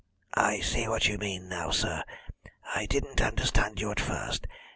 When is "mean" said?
1.19-1.47